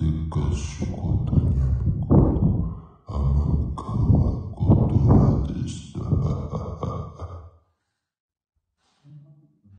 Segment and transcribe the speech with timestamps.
[0.00, 0.95] the ghost.